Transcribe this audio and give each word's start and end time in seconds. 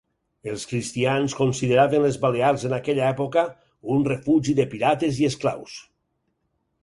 Els 0.51 0.61
cristians 0.69 1.35
consideraven 1.39 2.01
les 2.05 2.17
Balears 2.23 2.65
en 2.69 2.73
aquella 2.79 3.05
època 3.15 3.43
un 3.97 4.05
refugi 4.13 4.55
de 4.61 4.67
pirates 4.71 5.19
i 5.25 5.27
esclaus. 5.33 5.77